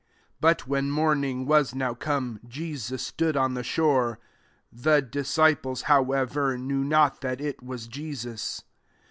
[0.31, 4.17] 4 But when morning was now come, Jesus stood on the shore:
[4.73, 8.63] the disciples, however, knew not that it was Jesus.